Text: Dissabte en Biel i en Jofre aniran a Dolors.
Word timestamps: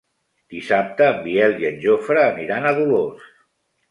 Dissabte 0.53 1.05
en 1.09 1.19
Biel 1.25 1.53
i 1.65 1.69
en 1.71 1.77
Jofre 1.85 2.23
aniran 2.31 2.65
a 2.71 2.75
Dolors. 2.79 3.29